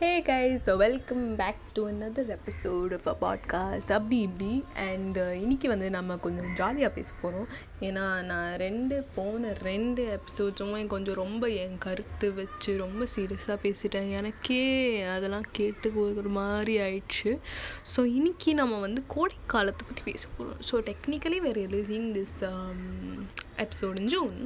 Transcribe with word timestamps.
Hey 0.00 0.22
guys 0.22 0.76
welcome 0.76 1.22
back 1.36 1.60
to 1.72 1.82
another 1.88 2.30
episode 2.34 2.92
of 2.96 3.06
a 3.12 3.14
podcast 3.20 3.92
அப்படி 3.92 4.20
இப்படி 4.20 4.64
and 4.86 5.16
இன்னைக்கு 5.16 5.68
வந்து 5.68 5.90
நம்ம 5.90 6.16
கொஞ்சம் 6.16 6.50
ஜாலியாக 6.54 6.94
பேச 6.94 7.12
போகிறோம் 7.20 7.48
ஏன்னா 7.80 8.04
நான் 8.22 8.56
ரெண்டு 8.56 8.96
போன 9.14 9.52
ரெண்டு 9.62 10.02
எபிசோட்ஸுமே 10.16 10.86
கொஞ்சம் 10.86 11.14
ரொம்ப 11.14 11.48
என் 11.48 11.78
கருத்து 11.78 12.32
வச்சு 12.32 12.76
ரொம்ப 12.76 13.06
சீரியஸாக 13.14 13.58
பேசிட்டேன். 13.62 14.10
எனக்கே 14.10 14.60
அதெல்லாம் 15.06 15.48
கேட்டு 15.52 15.94
ஒரு 16.16 16.28
மாதிரி 16.28 16.74
ஆயிடுச்சு. 16.80 17.32
ஸோ 17.94 18.02
இன்றைக்கி 18.18 18.52
நம்ம 18.52 18.78
வந்து 18.78 19.02
கோடை 19.06 19.38
காலத்தை 19.46 19.86
பற்றி 19.88 20.04
பேச 20.12 20.28
போகிறோம் 20.36 20.62
ஸோ 20.70 20.84
டெக்னிக்கலி 20.90 21.40
வேறு 21.46 21.66
releasing 21.66 22.10
this 22.18 22.36
episode 23.64 24.00
June 24.12 24.38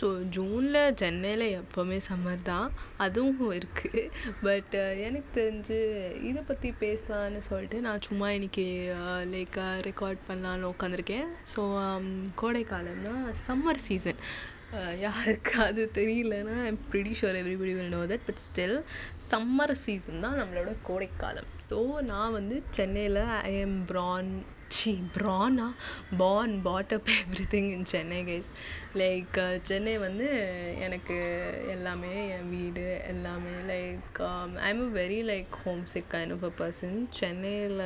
so 0.00 0.06
ஜூனில் 0.36 0.94
சென்னையில் 0.94 1.46
எப்போவுமே 1.60 1.98
சம்மர் 2.08 2.42
தான். 2.42 2.68
அதுவும் 2.96 3.52
இருக்குது 3.52 4.02
பட் 4.42 4.74
எனக்கு 4.94 5.40
தெரிஞ்சு 5.40 5.78
இதை 6.22 6.42
பற்றி 6.42 6.74
பேசலாம்னு 6.80 7.38
சொல்லிட்டு 7.38 7.80
நான் 7.80 8.00
சும்மா 8.00 8.28
இன்னைக்கு 8.30 8.66
லைக் 9.26 9.56
ரெக்கார்ட் 9.82 10.20
பண்ணலான்னு 10.28 10.72
உட்காந்துருக்கேன் 10.72 11.28
ஸோ 11.54 11.62
கோடைக்காலம்னா 12.42 13.14
சம்மர் 13.46 13.82
சீசன் 13.86 14.20
யாருக்கு 14.98 15.62
அது 15.62 15.90
தெரியலன்னா 15.94 16.54
I'm 16.64 16.80
pretty 16.92 17.12
sure 17.20 17.38
everybody 17.42 17.74
will 17.74 17.94
know 17.96 18.02
that 18.04 18.26
but 18.26 18.42
still 18.46 18.76
summer 19.30 19.72
season 19.84 20.20
தான் 20.20 20.38
நம்மளோட 20.40 20.76
கோடைக்காலம். 20.82 21.48
ஸோ 21.70 21.78
நான் 22.02 22.32
வந்து 22.32 22.62
சென்னையில் 22.70 23.22
ஐ 23.42 23.54
எம் 23.58 23.78
ப்ரான் 23.86 24.30
ச்சீ 24.70 24.92
ப்ரானா 25.14 25.66
born 26.18 26.54
brought up 26.62 27.08
everything 27.52 27.70
in 27.70 27.86
Chennai 27.86 28.20
guys 28.24 28.48
like 28.94 29.36
Chennai 29.62 29.94
வந்து 29.98 30.28
எனக்கு 30.80 31.16
எல்லாமே 31.70 32.12
என் 32.36 32.50
வீடு 32.50 32.84
எல்லாமே 33.06 33.54
like 33.68 34.20
I 34.60 34.70
am 34.70 34.84
a 34.84 34.90
very 34.98 35.20
like 35.24 35.56
homesick 35.86 36.12
kind 36.14 36.34
of 36.36 36.44
a 36.44 36.52
person 36.58 36.98
சென்னையில் 37.18 37.82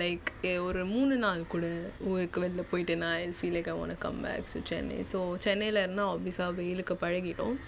லைக் 0.00 0.26
ஒரு 0.62 0.80
மூணு 0.86 1.14
நாள் 1.16 1.42
கூட 1.46 1.66
ஊருக்கு 2.08 2.40
வெளில 2.40 2.64
போயிட்டு 2.70 2.96
நான் 2.96 3.16
I 3.18 3.28
feel 3.38 3.56
like 3.56 3.70
I 3.70 3.76
want 3.78 3.94
come 3.98 4.20
back 4.24 4.50
so 4.52 4.60
Chennai 4.70 4.98
so 5.12 5.20
சென்னையில் 5.44 5.82
இருந்தால் 5.82 6.12
ஆப்வியஸாக 6.14 6.56
வெயிலுக்கு 6.58 6.96
பழகிட்டோம் 7.02 7.58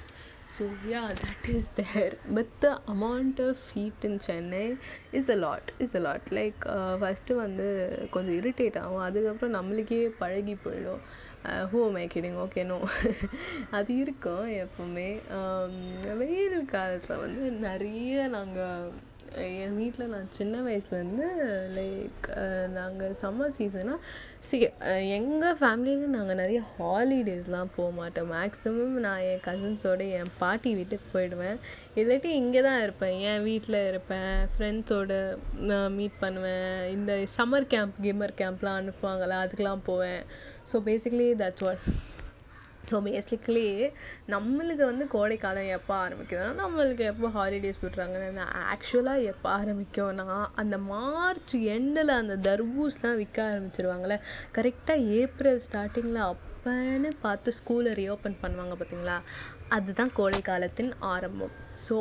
so 0.55 0.65
yeah 0.91 1.03
that 1.23 1.48
is 1.55 1.69
there 1.81 2.15
but 2.37 2.53
the 2.65 2.69
amount 2.95 3.41
of 3.48 3.62
heat 3.75 4.06
in 4.09 4.19
Chennai 4.27 4.65
is 5.19 5.31
a 5.34 5.39
lot 5.45 5.70
is 5.84 5.95
a 5.98 6.03
lot 6.06 6.31
like 6.39 6.65
first 7.01 7.39
வந்து 7.43 7.67
கொஞ்சம் 8.11 8.39
இரிட்டேட் 8.41 8.78
ஆகும். 8.83 9.05
அதுக்கப்புறம் 9.09 9.56
நம்மளுக்கே 9.59 10.01
பழகி 10.23 10.56
போயிடும். 10.65 11.03
Who 11.73 11.83
my 11.97 12.05
kidding 12.15 12.39
okay 12.45 12.65
no 12.71 12.78
அது 13.78 13.93
இருக்கும் 14.05 14.47
எப்போவுமே. 14.65 15.09
Um, 15.39 15.77
வெயில் 16.21 16.59
காலத்தில் 16.67 17.23
வந்து 17.25 17.45
நிறைய 17.67 18.27
நாங்கள் 18.28 18.91
என் 19.39 19.77
வீட்டில் 19.81 20.11
நான் 20.12 20.31
சின்ன 20.36 20.55
வயசுலேருந்து 20.67 21.27
லைக் 21.77 22.27
நாங்கள் 22.77 23.14
சம்மர் 23.20 23.55
சீசன்னால் 23.56 24.00
சி 24.48 24.56
எங்கள் 25.19 25.59
ஃபேமிலியில் 25.61 26.14
நாங்கள் 26.17 26.41
நிறைய 26.41 26.61
ஹாலிடேஸ்லாம் 26.77 27.72
போக 27.77 27.91
மாட்டோம். 27.98 28.31
மேக்ஸிமம் 28.37 28.97
நான் 29.06 29.25
என் 29.31 29.45
கசின்ஸோடு 29.47 30.06
என் 30.19 30.33
பாட்டி 30.42 30.72
வீட்டுக்கு 30.78 31.06
போயிடுவேன். 31.14 31.61
இல்லாட்டி 32.03 32.33
இங்கே 32.42 32.62
தான் 32.69 32.83
இருப்பேன். 32.87 33.17
என் 33.31 33.47
வீட்டில் 33.48 33.81
இருப்பேன். 33.91 34.34
ஃப்ரெண்ட்ஸோடு 34.55 35.19
நான் 35.70 35.97
மீட் 35.98 36.20
பண்ணுவேன். 36.25 36.75
இந்த 36.97 37.19
சம்மர் 37.37 37.70
கேம்ப் 37.75 38.00
கிம்மர் 38.06 38.39
கேம்ப்லாம் 38.42 38.81
அனுப்புவாங்கள்ல 38.83 39.42
அதுக்கெலாம் 39.44 39.89
போவேன். 39.91 40.22
So 40.72 40.78
basically 40.91 41.28
that's 41.44 41.67
what 41.67 41.84
so 42.84 42.98
basically 43.06 43.67
நம்மளுக்கு 44.28 44.84
வந்து 44.84 45.05
கோடைக்காலம் 45.09 45.70
எப்போ 45.75 45.95
ஆரம்பிக்குதுன்னா 46.05 46.53
நம்மளுக்கு 46.61 47.05
எப்போ 47.05 47.28
ஹாலிடேஸ் 47.28 47.83
விட்றாங்கன்னா 47.83 48.47
ஆக்சுவலாக 48.72 49.27
எப்போ 49.33 49.48
ஆரம்பிக்கும்னா 49.56 50.28
அந்த 50.55 50.78
மார்ச் 50.89 51.55
எண்டில் 51.75 52.19
அந்த 52.19 52.37
தர்பூஸ்லாம் 52.47 53.17
விற்க 53.17 53.41
ஆரம்பிச்சிருவாங்களே 53.50 54.19
கரெக்டாக 54.55 55.09
ஏப்ரல் 55.20 55.60
ஸ்டார்டிங்கில் 55.66 56.22
அப்போன்னு 56.27 57.10
பார்த்து 57.21 57.50
ஸ்கூலை 57.59 57.93
ரீஓப்பன் 57.94 58.41
பண்ணுவாங்க 58.43 58.75
பார்த்தீங்களா? 58.75 59.15
அதுதான் 59.69 60.12
கோடைக்காலத்தின் 60.15 60.93
ஆரம்பம். 61.12 61.55
So 61.87 61.97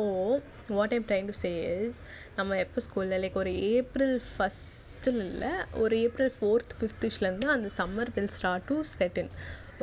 what 0.68 0.92
I'm 0.92 1.06
trying 1.08 1.26
to 1.26 1.36
say 1.36 1.52
is 1.76 1.98
நம்ம 2.36 2.56
எப்போ 2.56 2.80
ஸ்கூலில் 2.80 3.20
லைக் 3.22 3.40
ஒரு 3.42 3.52
ஏப்ரல் 3.70 4.20
ஃபஸ்ட்டில் 4.28 5.20
இல்லை 5.26 5.52
ஒரு 5.82 5.96
ஏப்ரல் 6.00 6.32
ஃபோர்த் 6.36 6.76
ஃபிஃப்த்லேருந்து 6.78 7.48
அந்த 7.54 7.70
summer 7.78 8.12
will 8.14 8.32
start 8.36 8.64
to 8.64 8.76
set 8.94 9.18
in 9.18 9.32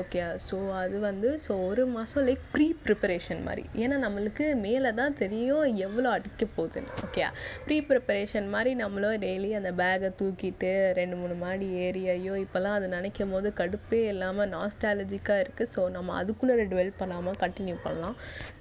okay 0.02 0.20
so 0.48 0.58
uh, 0.64 0.74
அது 0.80 0.98
வந்து 1.06 1.30
ஸோ 1.44 1.52
ஒரு 1.68 1.84
மாதம் 1.94 2.26
லைக் 2.28 2.44
ப்ரீ 2.54 2.66
ப்ரிப்பரேஷன் 2.86 3.40
மாதிரி. 3.48 3.64
ஏன்னா 3.84 3.96
நம்மளுக்கு 4.04 4.46
மேலே 4.66 4.90
தான் 5.00 5.16
தெரியும் 5.22 5.64
எவ்வளோ 5.86 6.10
அடிக்க 6.18 6.46
போகுதுன்னு. 6.58 6.92
ஓகே 7.06 7.24
ப்ரீ 7.66 7.78
ப்ரிப்பரேஷன் 7.90 8.48
மாதிரி 8.56 8.72
நம்மளும் 8.82 9.16
டெய்லி 9.26 9.50
அந்த 9.60 9.72
பேக்கை 9.80 10.10
தூக்கிட்டு 10.20 10.72
ரெண்டு 11.00 11.18
மூணு 11.22 11.38
மாடி 11.44 11.70
ஏறி 11.86 12.04
ஐயோ 12.16 12.36
இப்போல்லாம் 12.44 12.78
அது 12.80 12.90
நினைக்கும் 12.96 13.34
போது 13.36 13.52
கடுப்பே 13.62 14.02
இல்லாமல் 14.14 14.52
நாஸ்டாலஜிக்காக 14.56 15.44
இருக்குது 15.46 15.72
ஸோ 15.76 15.84
நம்ம 15.98 16.16
அதுக்குள்ளே 16.22 16.68
டுவெல் 16.74 16.94
பண்ணாமல் 17.02 17.40
கண்டினியூ 17.46 17.78
பண்ணலாம். 17.88 18.18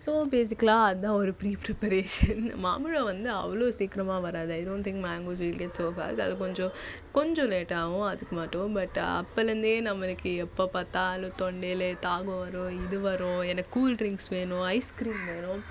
ஸோ 0.06 0.14
பேசிக்கலாக 0.34 0.88
அதுதான் 0.88 1.18
ஒரு 1.22 1.34
ப்ரீ 1.42 1.52
ப்ரிப்பரேஷன் 1.66 2.42
மாம்பழம் 2.66 3.08
வந்து 3.12 3.30
அவ்வளோ 3.42 3.68
சீக்கிரமாக 3.80 4.20
வராது. 4.28 4.52
I 4.58 4.62
don't 4.70 4.88
think 4.88 5.02
mangoes 5.08 5.44
will 5.46 5.60
get 5.62 5.78
so 5.80 5.86
fast 5.98 6.24
அது 6.26 6.34
கொஞ்சம் 6.44 6.72
கொஞ்சம் 7.16 7.50
லேட்டாகும் 7.52 8.06
அதுக்கு 8.10 8.34
மட்டும். 8.38 8.72
பட் 8.78 8.98
அப்போலேருந்தே 9.16 9.74
நம்மளுக்கு 9.88 10.30
எப்போ 10.44 10.64
பார்த்தாலும் 10.76 11.36
தொண்டையில் 11.42 11.88
தாகம் 12.06 12.40
வரும் 12.44 12.72
இது 12.84 12.98
வரும் 13.08 13.42
எனக்கு 13.52 13.74
கூல் 13.76 13.98
ட்ரிங்க்ஸ் 14.00 14.32
வேணும் 14.36 14.64
ஐஸ்கிரீம் 14.76 15.22
வேணும். 15.32 15.62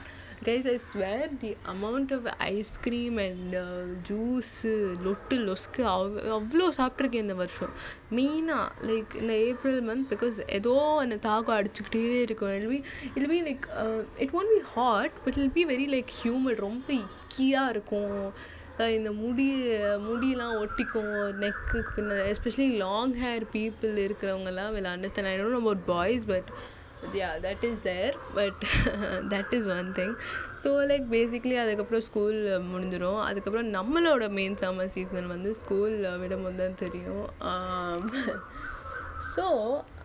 Guys 0.48 0.68
I 0.72 0.78
swear 0.90 1.30
the 1.44 1.52
amount 1.74 2.12
of 2.18 2.26
ice cream 2.48 3.18
and 3.26 3.56
juice 4.10 4.74
லொட்டு 5.06 5.38
லொஸ்க்கு 5.46 5.84
அவ் 5.94 6.18
அவ்வளோ 6.38 6.66
சாப்பிட்ருக்கேன் 6.80 7.26
இந்த 7.26 7.38
வருஷம். 7.44 7.74
மெயினாக 8.18 8.68
லைக் 8.90 9.16
இந்த 9.22 9.34
ஏப்ரல் 9.48 9.80
மந்த் 9.90 10.10
பிகாஸ் 10.14 10.38
ஏதோ 10.60 10.76
அந்த 11.04 11.18
தாகம் 11.28 11.58
அடிச்சுக்கிட்டே 11.60 12.04
இருக்கும். 12.28 12.54
It'll 12.60 12.70
be 12.74 12.82
it'll 13.20 13.32
be 13.34 13.40
like 13.50 13.66
it 14.26 14.36
won't 14.40 14.54
be 14.56 14.62
hot 14.76 15.16
but 15.26 15.40
it'll 15.44 15.56
be 15.60 15.66
very 15.74 15.88
like 15.96 16.14
humid 16.22 16.62
ரொம்ப 16.68 16.88
இக்கியாக 17.06 17.74
இருக்கும். 17.76 18.20
இந்த 18.78 19.12
முடி 19.12 19.64
முடியெலாம் 20.08 20.56
ஒட்டிக்கும் 20.62 21.14
நெக்கு 21.40 21.84
பின்ன 21.96 22.18
எஸ்பெஷலி 22.32 22.76
லாங் 22.76 23.16
ஹேர் 23.16 23.46
பீப்புள் 23.54 23.96
இருக்கிறவங்கலாம் 24.06 24.72
will 24.72 24.86
understand 24.86 25.26
I 25.26 25.40
don't 25.40 25.56
know 25.56 25.56
about 25.56 25.86
boys 25.86 26.26
but 26.26 26.50
yeah 27.14 27.30
that 27.42 27.64
is 27.64 27.82
there 27.82 28.18
but 28.34 28.62
that 29.30 29.54
is 29.54 29.68
one 29.68 29.92
thing 29.92 30.16
so 30.64 30.72
like 30.90 31.06
basically 31.12 31.58
அதுக்கப்புறம் 31.58 32.02
ஸ்கூல் 32.02 32.40
முடிஞ்சிடும் 32.74 33.22
அதுக்கப்புறம் 33.22 33.74
நம்மளோட 33.74 34.30
மெயின் 34.30 34.56
சம்மர் 34.56 34.86
சீசன் 34.86 35.28
வந்து 35.28 35.56
ஸ்கூலில் 35.66 36.20
விடும்போது 36.24 36.56
தான் 36.56 36.76
தெரியும். 36.76 37.26
Um, 37.42 38.12
ஸோ 39.34 39.46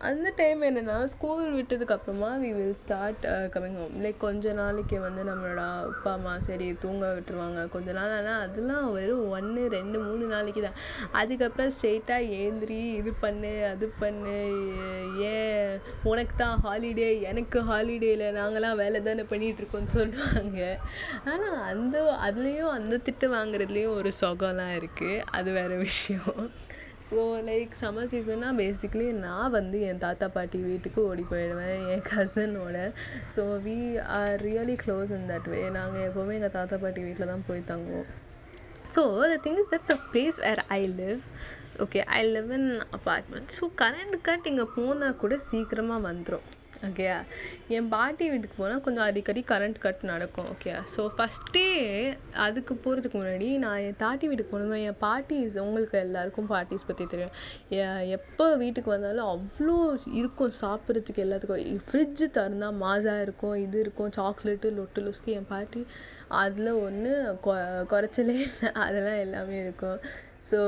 அந்த 0.09 0.27
டைம் 0.39 0.61
என்னென்னா 0.67 0.95
school 1.11 1.41
விட்டதுக்கப்புறமா 1.55 2.29
we 2.43 2.49
will 2.57 2.77
start 2.81 3.25
coming 3.53 3.77
home 3.79 3.95
like 4.03 4.17
கொஞ்ச 4.23 4.53
நாளைக்கு 4.59 4.97
வந்து 5.05 5.21
நம்மளோட 5.29 5.63
அப்பா 5.89 6.11
அம்மா 6.17 6.33
சரி 6.45 6.67
தூங்க 6.83 7.03
விட்டுருவாங்க. 7.17 7.59
கொஞ்ச 7.75 7.89
நாள் 7.97 8.15
ஆனால் 8.17 8.41
அதெல்லாம் 8.45 8.87
வெறும் 8.95 9.27
ஒன்று 9.37 9.63
ரெண்டு 9.75 9.97
மூணு 10.07 10.25
நாளைக்கு 10.33 10.61
தான். 10.65 10.79
அதுக்கப்புறம் 11.21 11.71
ஸ்ட்ரெயிட்டாக 11.75 12.31
ஏந்திரி 12.41 12.79
இது 12.99 13.13
பண்ணு 13.25 13.53
அது 13.71 13.87
பண்ணு. 14.01 14.37
ஏன் 15.33 15.69
உனக்கு 16.11 16.35
தான் 16.43 16.57
ஹாலிடே 16.65 17.09
எனக்கு 17.31 17.59
ஹாலிடேயில் 17.71 18.25
நாங்களாம் 18.39 18.81
வேலை 18.83 19.01
தானே 19.09 19.25
பண்ணிகிட்ருக்கோன்னு 19.33 19.95
சொல்லுவாங்க. 19.99 20.61
ஆனால் 21.33 21.59
அந்த 21.71 21.97
அதுலேயும் 22.29 22.75
அந்த 22.79 23.01
திட்டு 23.07 23.29
வாங்குறதுலேயும் 23.37 23.97
ஒரு 24.01 24.11
சுகம்லாம் 24.21 24.75
இருக்குது 24.81 25.23
அது 25.39 25.51
வேறு 25.59 25.77
விஷயம். 25.87 26.43
ஸோ 27.11 27.21
லைக் 27.47 27.71
சம்மர் 27.79 28.09
சீசன்னால் 28.09 28.59
பேசிக்லி 28.59 29.07
நான் 29.17 29.51
வந்து 29.51 29.77
என் 29.81 29.97
தாத்தா 29.97 30.27
பாட்டி 30.27 30.57
வீட்டுக்கு 30.63 30.99
ஓடி 31.07 31.23
போயிடுவேன் 31.31 31.81
என் 31.87 32.05
கசினோடு 32.09 32.83
so 33.35 33.43
we 33.65 33.75
are 34.17 34.35
really 34.41 34.75
close 34.83 35.11
in 35.11 35.27
that 35.31 35.47
way 35.47 35.69
நாங்கள் 35.69 36.05
எப்போவுமே 36.09 36.35
எங்கள் 36.35 36.49
தாத்தா 36.49 36.77
பாட்டி 36.77 37.01
வீட்டில் 37.01 37.27
தான் 37.27 37.47
போய் 37.47 37.69
தங்குவோம். 37.71 38.07
So 38.93 39.01
the 39.23 39.37
thing 39.43 39.59
is 39.59 39.71
that 39.73 39.89
the 39.89 39.97
place 40.07 40.39
where 40.39 40.63
I 40.69 40.81
live 40.99 41.21
okay 41.79 41.99
I 42.11 42.21
live 42.27 42.49
in 42.51 42.69
apartment 42.91 43.51
so 43.57 43.65
current 43.81 44.17
cut 44.21 44.47
இங்கே 44.47 44.67
போனால் 44.75 45.15
கூட 45.15 45.37
சீக்கிரமாக 45.49 46.07
வந்துடும் 46.07 46.47
ஓகேயா 46.87 47.17
என் 47.77 47.89
பாட்டி 47.89 48.25
வீட்டுக்கு 48.31 48.55
போனால் 48.59 48.83
கொஞ்சம் 48.85 49.05
அடிக்கடி 49.07 49.41
கரண்ட் 49.51 49.77
கட் 49.83 49.99
நடக்கும் 50.11 50.47
ஓகே 50.53 50.71
ஸோ 50.93 51.01
ஃபஸ்ட்டே 51.15 51.65
அதுக்கு 52.45 52.73
போகிறதுக்கு 52.83 53.17
முன்னாடி 53.19 53.49
நான் 53.63 53.83
என் 53.87 53.99
தாட்டி 54.03 54.29
வீட்டுக்கு 54.29 54.53
போனோம் 54.53 54.85
என் 54.87 54.97
பாட்டிஸ் 55.03 55.57
உங்களுக்கு 55.65 55.97
எல்லாருக்கும் 56.05 56.49
பாட்டிஸ் 56.53 56.87
பற்றி 56.89 57.05
தெரியும். 57.13 57.35
எப்போ 58.17 58.47
வீட்டுக்கு 58.63 58.89
வந்தாலும் 58.95 59.29
அவ்வளோ 59.33 59.77
இருக்கும் 60.21 60.55
சாப்பிட்றதுக்கு 60.61 61.25
எல்லாத்துக்கும். 61.25 61.83
ஃப்ரிட்ஜு 61.87 62.27
திறந்தா 62.37 62.69
மாஸா 62.83 63.15
இருக்கும் 63.27 63.55
இது 63.65 63.79
இருக்கும் 63.85 64.11
சாக்லேட்டு 64.17 64.73
லொட்டு 64.79 65.05
லொஸ்க்கு 65.05 65.37
என் 65.39 65.49
பாட்டி 65.53 65.83
அதில் 66.43 66.71
ஒன்று 66.87 67.13
கொ 67.45 67.53
குறைச்சலே 67.93 68.35
இல்லை 68.41 68.69
அதெல்லாம் 68.85 69.21
எல்லாமே 69.27 69.57
இருக்கும். 69.65 69.99
ஸோ 70.49 70.59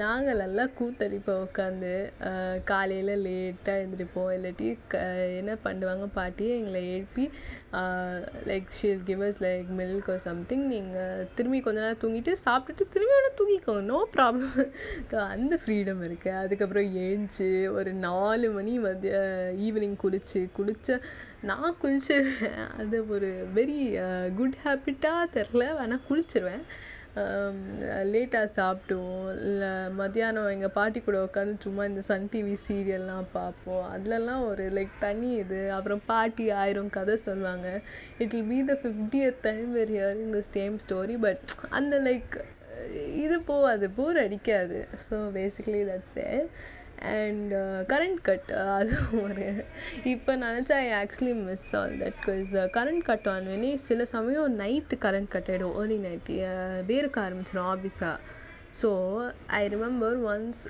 நாங்கள் 0.00 0.40
நல்லா 0.42 0.62
கூத்தடிப்போம் 0.78 1.42
உட்காந்து 1.44 1.90
காலையில் 2.70 3.12
லேட்டாக 3.26 3.80
எழுந்திரிப்போம் 3.82 4.30
இல்லாட்டி 4.36 4.68
க 4.92 5.02
என்ன 5.40 5.52
பண்ணுவாங்க 5.64 6.06
பாட்டி 6.16 6.46
எங்களை 6.56 6.80
எழுப்பி 6.94 7.24
like 8.50 8.74
she'll 8.78 9.04
give us 9.10 9.38
like 9.44 9.68
milk 9.80 10.10
or 10.14 10.24
something 10.26 10.64
நீங்கள் 10.72 11.28
திரும்பி 11.36 11.60
கொஞ்ச 11.66 11.78
நேரம் 11.84 12.02
தூங்கிட்டு 12.04 12.34
சாப்பிட்டுட்டு 12.44 12.92
திரும்பி 12.96 13.14
வேணா 13.16 13.30
தூங்கிக்கோ 13.40 13.76
நோ 13.92 14.00
ப்ராப்ளம் 14.16 14.58
ஸோ 15.12 15.16
அந்த 15.34 15.54
ஃப்ரீடம் 15.62 16.02
இருக்குது 16.08 16.40
அதுக்கப்புறம் 16.42 16.90
எழுந்துச்சி 17.04 17.48
ஒரு 17.78 17.92
நாலு 18.08 18.50
மணி 18.58 18.74
மதிய 18.86 19.14
ஈவினிங் 19.68 19.96
குளிச்சு 20.04 20.42
குளிச்ச 20.58 20.90
நான் 21.48 21.78
குளிச்சிருவேன். 21.82 22.60
அது 22.80 22.96
ஒரு 23.14 23.30
வெரி 23.56 23.78
குட் 24.38 24.60
ஹேபிட்டாக 24.64 25.32
தெரில. 25.36 25.64
ஆனால் 25.82 26.04
குளிச்சிருவேன். 26.08 26.64
லேட்டாக 28.12 28.48
சாப்பிடுவோம். 28.58 29.28
இல்லை 29.44 29.70
மத்தியானம் 30.00 30.50
எங்கள் 30.54 30.74
பாட்டி 30.78 31.00
கூட 31.06 31.18
உட்காந்து 31.26 31.54
சும்மா 31.66 31.84
இந்த 31.90 32.02
சன் 32.08 32.28
டிவி 32.32 32.54
சீரியல்லாம் 32.66 33.28
பார்ப்போம். 33.36 33.84
அதுலலாம் 33.94 34.42
ஒரு 34.50 34.64
லைக் 34.78 34.94
தனி 35.04 35.30
இது. 35.42 35.60
அப்புறம் 35.76 36.02
பாட்டி 36.12 36.46
ஆயிரம் 36.62 36.94
கதை 36.98 37.16
சொல்லுவாங்க. 37.28 37.68
It 38.22 38.36
will 38.36 38.50
be 38.52 38.60
the 38.72 38.76
fiftieth 38.82 39.40
time 39.48 39.70
were 39.78 39.94
hearing 39.96 40.34
the 40.38 40.42
same 40.56 40.76
story 40.86 41.16
but 41.26 41.44
அந்த 41.80 41.96
லைக் 42.08 42.36
இது 43.24 43.36
போகாது. 43.52 43.86
போர் 43.98 44.18
அடிக்காது. 44.24 44.80
So 45.06 45.16
basically 45.38 45.82
that's 45.90 46.16
there 46.18 46.46
and 47.14 47.54
current 47.88 48.20
cut 48.22 48.50
அதுவும் 48.74 49.22
ஒரு 49.22 49.46
இப்போ 50.04 50.32
நினச்சா 50.36 50.76
I 50.82 50.90
actually 51.00 51.34
miss 51.42 51.68
all 51.74 51.96
that 51.98 52.18
because 52.20 52.52
current 52.72 53.04
cut 53.04 53.28
on 53.28 53.46
வெனி 53.46 53.72
சில 53.86 54.04
சமயம் 54.04 54.58
நைட்டு 54.58 54.96
கரண்ட் 55.04 55.28
கட் 55.28 55.50
ஆகிடும் 55.50 55.76
ஏர்லி 55.76 55.98
நைட் 55.98 56.30
வேர்க்க 56.86 57.26
ஆரம்பிச்சிடும் 57.26 57.70
ஆஃபீஸாக 57.74 58.16
so 58.80 58.90
I 59.58 59.62
remember 59.68 60.18
once 60.32 60.62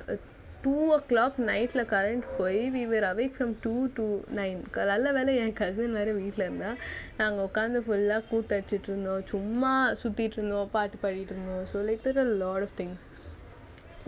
two 0.65 0.77
o'clock 1.09 1.37
நைட்டில் 1.49 1.89
கரண்ட் 1.93 2.25
போய் 2.39 2.61
we 2.75 2.83
were 2.87 3.07
awake 3.11 3.35
from 3.35 3.53
two 3.61 3.75
to 3.97 4.07
nine 4.39 4.61
நல்ல 4.93 5.13
வேலை 5.13 5.33
என் 5.37 5.53
கசின் 5.53 5.93
வேறு 5.93 6.13
வீட்டில் 6.15 6.45
இருந்தா. 6.47 6.71
நாங்கள் 7.17 7.45
உட்காந்து 7.45 7.81
ஃபுல்லாக 7.85 8.23
கூத்தடிச்சிட்டு 8.31 8.91
இருந்தோம் 8.91 9.23
சும்மா 9.27 9.73
சுற்றிட்டு 10.03 10.39
இருந்தோம் 10.39 10.71
பாட்டு 10.71 10.99
பாடிட்டு 11.03 11.35
இருந்தோம். 11.35 11.65
So 11.73 11.85
like 11.89 12.05
there 12.07 12.19
a 12.19 12.29
lot 12.43 12.65
of 12.69 12.77
things 12.81 13.05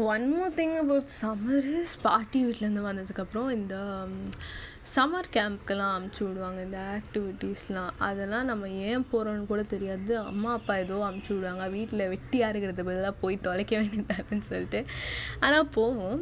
one 0.06 0.25
more 0.31 0.53
thing 0.55 0.75
about 0.77 1.09
summer 1.21 1.65
is 1.73 1.95
பாட்டி 2.03 2.41
வீட்டிலேருந்து 2.45 2.83
வந்ததுக்கப்புறம் 2.85 3.49
இந்த 3.50 3.75
சம்மர் 4.93 5.26
கேம்ப்க்கெல்லாம் 5.35 5.94
அமுச்சு 5.94 6.20
விடுவாங்க 6.25 6.61
இந்த 6.67 6.79
ஆக்டிவிட்டீஸ்லாம் 6.96 7.90
அதெல்லாம் 8.06 8.46
நம்ம 8.50 8.69
ஏன் 8.90 9.05
போகிறோன்னு 9.11 9.44
கூட 9.50 9.62
தெரியாது. 9.73 10.12
அம்மா 10.31 10.50
அப்பா 10.58 10.75
ஏதோ 10.82 10.96
அமுச்சு 11.08 11.31
விடுவாங்க. 11.35 11.64
வீட்டில் 11.75 12.02
வெட்டியாக 12.12 12.52
இருக்கிறது 12.52 12.87
பதிலாக 12.88 13.14
போய் 13.23 13.37
தொலைக்க 13.46 13.73
வேண்டியதானு 13.81 14.46
சொல்லிட்டு. 14.50 14.81
ஆனால் 15.46 15.69
போவோம். 15.76 16.20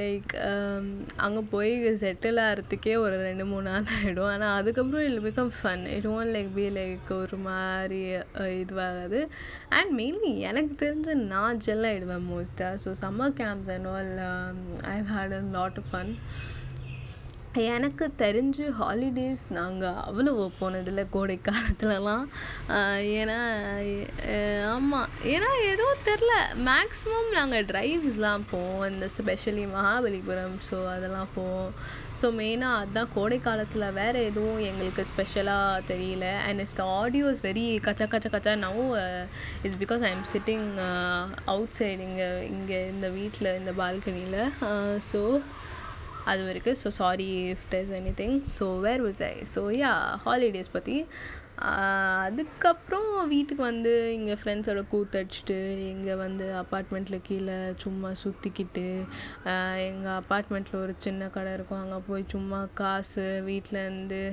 லைக் 0.00 0.32
அங்கே 1.26 1.42
போய் 1.54 1.72
செட்டில் 2.04 2.40
ஆகிறதுக்கே 2.46 2.94
ஒரு 3.04 3.18
ரெண்டு 3.28 3.46
மூணு 3.52 3.66
நாள் 3.70 3.90
ஆகிடும் 3.96 4.30
ஆனால் 4.34 4.56
அதுக்கப்புறம் 4.60 5.06
இல்லை 5.08 5.22
become 5.28 5.52
fun 5.58 5.84
it 5.96 6.08
won't 6.14 6.34
like 6.36 6.50
be 6.58 6.66
like 6.80 7.12
ஒரு 7.22 7.38
மாதிரி 7.48 8.00
இதுவாகாது. 8.62 9.20
அண்ட் 9.78 9.92
மெயின்லி 10.00 10.32
எனக்கு 10.50 10.74
தெரிஞ்சு 10.84 11.14
நான் 11.34 11.62
ஜெல் 11.68 11.86
ஆகிடுவேன் 11.90 12.26
மோஸ்ட்டாக 12.32 12.80
so 12.84 12.92
summer 13.04 13.36
camps 13.42 13.72
and 13.76 13.90
all 13.94 14.12
I 14.94 14.96
had 15.12 15.36
a 15.38 15.42
lot 15.58 15.78
of 15.82 15.90
fun 15.92 16.12
எனக்கு 17.60 18.04
தெரிஞ்சு 18.22 18.64
ஹாலிடேஸ் 18.78 19.42
நாங்கள் 19.56 19.98
அவ்வளோ 20.08 20.32
போனதில்லை. 20.60 21.04
கோடை 21.14 21.36
காலத்துலலாம் 21.48 22.24
ஏன்னா 23.18 23.38
ஆமாம் 24.74 25.10
ஏன்னா 25.32 25.50
ஏதோ 25.72 25.86
தெரில. 26.08 26.34
மேக்ஸிமம் 26.68 27.28
நாங்கள் 27.38 27.66
ட்ரைவ்ஸ்லாம் 27.70 28.46
போவோம். 28.52 28.86
இந்த 28.92 29.08
ஸ்பெஷலி 29.16 29.64
மகாபலிபுரம் 29.74 30.56
ஸோ 30.68 30.78
அதெல்லாம் 30.94 31.34
போவோம். 31.34 31.72
ஸோ 32.20 32.28
மெயினாக 32.38 32.80
அதுதான் 32.80 33.12
கோடை 33.14 33.38
காலத்தில் 33.40 33.94
வேறு 34.00 34.18
எதுவும் 34.30 34.60
எங்களுக்கு 34.70 35.04
ஸ்பெஷலாக 35.10 35.82
தெரியல. 35.90 36.26
And 36.46 36.60
it's 36.64 36.78
the 36.80 36.86
audio 37.00 37.28
is 37.34 37.44
very 37.48 37.64
கச்சா 37.88 38.06
கச்சா 38.14 38.30
கச்சா. 38.30 38.54
Now 38.66 38.82
it's 39.64 39.80
because 39.84 40.04
I 40.08 40.12
am 40.16 40.28
sitting 40.34 40.68
outside 41.80 42.06
இங்கே 42.10 42.30
இங்கே 42.56 42.80
இந்த 42.94 43.08
வீட்டில் 43.18 43.56
இந்த 43.60 43.74
பால்கனியில் 43.82 44.40
ஸோ 45.12 45.22
uh, 45.34 45.42
அது 46.24 46.54
இருக்குது 46.54 46.80
so 46.84 46.88
sorry 46.88 47.50
if 47.50 47.68
there's 47.70 47.92
anything 48.16 48.42
so 48.58 48.80
where 48.80 49.04
was 49.06 49.22
I 49.22 49.42
so 49.54 49.62
yeah 49.78 49.92
holidays 50.24 50.70
பற்றி 50.72 51.06
அதுக்கப்புறம் 52.22 53.28
வீட்டுக்கு 53.28 53.62
வந்து 53.62 54.14
இங்கே 54.14 54.32
ஃப்ரெண்ட்ஸோட 54.32 54.84
கூத்தடிச்சிட்டு 54.92 55.78
இங்கே 55.78 56.14
வந்து 56.14 56.54
அப்பார்ட்மெண்ட்டில் 56.54 57.22
கீழே 57.22 57.72
சும்மா 57.76 58.12
சுற்றிக்கிட்டு 58.24 59.04
எங்கள் 59.76 60.12
அப்பார்ட்மெண்ட்டில் 60.12 60.80
ஒரு 60.80 60.94
சின்ன 60.98 61.28
கடை 61.28 61.52
இருக்கும். 61.52 61.80
அங்கே 61.80 61.96
போய் 62.08 62.24
சும்மா 62.28 62.68
காசு 62.74 63.42
வீட்டிலேருந்து 63.46 64.32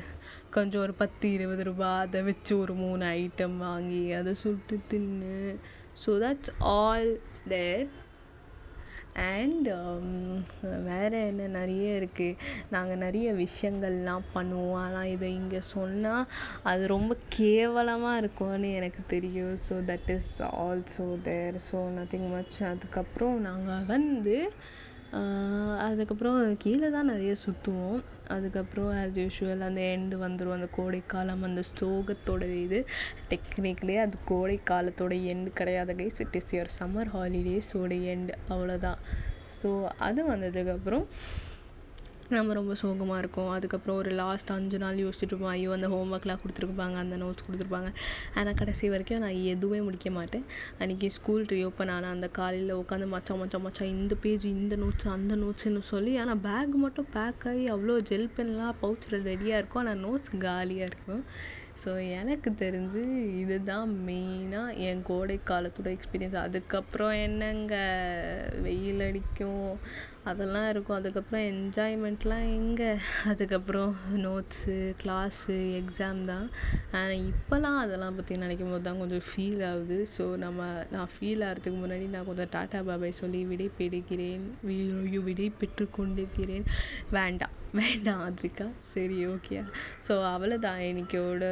கொஞ்சம் 0.50 0.81
ஒரு 0.81 0.94
பத்து 0.94 1.31
இருபது 1.31 1.63
ரூபா 1.63 2.00
அதை 2.00 2.21
வச்சு 2.21 2.59
ஒரு 2.59 2.74
மூணு 2.74 3.06
ஐட்டம் 3.06 3.57
வாங்கி 3.57 4.13
அதை 4.13 4.33
சுட்டு 4.33 4.80
தின்று 4.88 5.59
so 6.06 6.12
that's 6.25 6.53
all 6.59 7.19
there 7.47 7.99
and 9.28 9.68
um, 9.76 10.10
வேறு 10.88 11.20
என்ன 11.28 11.48
நிறைய 11.58 11.86
இருக்குது 12.00 12.38
நாங்கள் 12.70 13.02
நிறைய 13.06 13.28
விஷயங்கள்லாம் 13.36 14.28
பண்ணுவோம். 14.34 14.78
ஆனால் 14.84 15.12
இதை 15.16 15.30
இங்கே 15.34 15.62
சொன்னால் 15.72 16.28
அது 16.64 16.84
ரொம்ப 16.88 17.16
கேவலமாக 17.38 18.20
இருக்கும்னு 18.22 18.70
எனக்கு 18.72 19.04
தெரியும். 19.08 19.56
So 19.68 19.78
that 19.92 20.12
is 20.18 20.32
also 20.66 21.08
there 21.22 21.58
so 21.70 21.82
nothing 21.98 22.30
much 22.36 22.60
அதுக்கப்புறம் 22.74 23.38
நாங்கள் 23.42 23.86
வந்து 23.86 24.38
அதுக்கப்புறம் 25.86 26.36
கீழே 26.64 26.88
தான் 26.96 27.10
நிறைய 27.12 27.34
சுற்றுவோம் 27.44 28.02
அதுக்கப்புறம் 28.28 28.90
ஆஸ் 28.96 29.18
யூஷுவல் 29.20 29.66
அந்த 29.68 29.82
எண்டு 29.94 30.16
வந்துடும் 30.24 30.56
அந்த 30.58 30.68
கோடைக்காலம் 30.76 31.46
அந்த 31.48 31.62
சோகத்தோட 31.72 32.44
இது. 32.60 32.80
டெக்னிக்கலி 33.32 33.96
அது 34.04 34.20
கோடைக்காலத்தோட 34.30 35.16
எண்டு 35.34 35.52
கிடையாது 35.54 35.94
guys 36.00 36.22
it 36.26 36.38
is 36.40 36.54
your 36.56 36.74
summer 36.78 37.12
ஹாலிடேஸோட 37.16 37.94
end 38.14 38.36
அவ்வளோதான் 38.50 39.00
ஸோ 39.58 39.72
அது 40.08 40.24
வந்ததுக்கப்புறம் 40.30 41.06
நம்ம 42.36 42.56
ரொம்ப 42.58 42.74
சோகமாக 42.81 43.22
இருக்கோம். 43.22 43.48
அதுக்கப்புறம் 43.54 44.00
ஒரு 44.02 44.12
லாஸ்ட் 44.20 44.52
அஞ்சு 44.56 44.78
நாள் 44.84 45.00
யோசிச்சிட்ருப்போம் 45.04 45.52
ஐயோ 45.54 45.70
அந்த 45.76 45.88
ஹோம் 45.94 46.12
ஒர்க்லாம் 46.16 46.42
கொடுத்துருப்பாங்க 46.42 46.98
அந்த 47.04 47.16
நோட்ஸ் 47.24 47.46
கொடுத்துருப்பாங்க. 47.46 47.90
ஆனால் 48.40 48.58
கடைசி 48.60 48.92
வரைக்கும் 48.94 49.24
நான் 49.26 49.40
எதுவுமே 49.54 49.80
முடிக்க 49.88 50.10
மாட்டேன். 50.18 50.46
அன்றைக்கி 50.81 51.08
ஸ்கூல் 51.18 51.46
ரீஓப்பன் 51.54 51.94
ஆனால் 51.96 52.16
அந்த 52.16 52.28
காலையில் 52.40 52.74
உட்காந்து 52.81 53.08
மச்சான் 53.14 53.42
மச்சான் 53.44 53.66
மச்சான் 53.68 53.94
இந்த 53.98 54.16
பேஜ் 54.26 54.46
இந்த 54.56 54.78
நோட்ஸ் 54.84 55.14
அந்த 55.18 55.36
நோட்ஸ்னு 55.44 55.81
சொல்லி 55.94 56.14
ஆனால் 56.24 56.44
பேக் 56.50 56.76
மட்டும் 56.86 57.10
பேக் 57.16 57.48
ஆகி 57.52 57.64
அவ்வளோ 57.76 57.96
ஜெல் 58.12 58.34
பென்லாம் 58.38 58.82
பவுச்சில் 58.84 59.25
ரெடியாக 59.32 59.62
இருக்கும். 59.62 59.84
ஆனால் 59.86 60.04
நோட்ஸ் 60.08 60.30
காலியாக 60.46 60.92
இருக்கும். 60.92 61.24
ஸோ 61.84 61.92
எனக்கு 62.20 62.50
தெரிஞ்சு 62.62 63.02
இதுதான் 63.42 63.92
மெயினாக 64.08 64.74
என் 64.88 65.04
கோடை 65.10 65.38
காலத்தோட 65.50 65.90
எக்ஸ்பீரியன்ஸ் 65.96 66.36
அதுக்கப்புறம் 66.46 67.13
என்னங்க? 67.25 67.75
வெயில் 68.65 69.03
அடிக்கும். 69.06 69.70
அதெல்லாம் 70.29 70.67
இருக்கும். 70.74 70.98
அதுக்கப்புறம் 71.00 71.45
என்ஜாய்மெண்ட்லாம் 71.51 72.45
எங்கே? 72.57 72.89
அதுக்கப்புறம் 73.31 73.91
நோட்ஸு 74.25 74.75
க்ளாஸு 75.01 75.57
எக்ஸாம் 75.79 76.21
தான். 76.31 76.48
ஆனால் 77.00 77.24
இப்போலாம் 77.31 77.79
அதெல்லாம் 77.83 78.17
பற்றி 78.19 78.41
நினைக்கும் 78.43 78.71
போது 78.74 78.86
தான் 78.88 79.01
கொஞ்சம் 79.03 79.25
ஃபீல் 79.29 79.63
ஆகுது. 79.71 80.00
ஸோ 80.15 80.25
நம்ம 80.45 80.59
நான் 80.95 81.12
ஃபீல் 81.15 81.45
ஆகிறதுக்கு 81.50 81.79
முன்னாடி 81.83 82.07
நான் 82.15 82.29
கொஞ்சம் 82.31 82.51
டாட்டா 82.57 82.81
பாபாய் 82.89 83.19
சொல்லி 83.21 83.41
விடை 83.51 83.69
பெறுகிறேன் 83.79 84.45
விடை 85.29 85.50
பெற்று 85.62 85.88
கொண்டிருக்கிறேன். 86.00 86.67
வேண்டாம். 87.17 87.55
வேண்டாம் 87.74 88.22
ஆத்விகா 88.28 88.66
சரி 88.94 89.18
ஓகே 89.26 89.58
ஸோ 90.08 90.14
அவ்வளோதான் 90.24 90.80
இன்னைக்கோட 90.80 91.44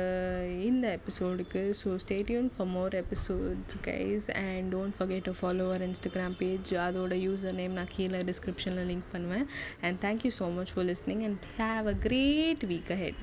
இந்த 0.61 0.99
எபிசோடுக்கு 0.99 1.73
so 1.81 1.89
stay tuned 1.95 2.49
for 2.55 2.67
more 2.67 2.95
episodes 2.95 3.77
guys 3.85 4.27
and 4.43 4.75
don't 4.75 4.97
forget 4.99 5.21
to 5.21 5.33
follow 5.41 5.65
our 5.67 5.85
Instagram 5.89 6.37
page 6.37 6.73
அதோட 6.73 7.15
யூசர் 7.27 7.51
நேம் 7.51 7.71
நான் 7.71 7.93
கீழே 7.95 8.21
டிஸ்கிரிப்ஷனில் 8.21 8.89
லிங்க் 8.91 9.11
பண்ணுவேன். 9.11 9.47
And 9.81 9.99
thank you 10.05 10.31
so 10.39 10.53
much 10.53 10.73
for 10.73 10.85
listening 10.85 11.23
and 11.23 11.37
have 11.57 11.87
a 11.87 11.93
great 11.93 12.65
week 12.65 12.91
ahead 12.91 13.21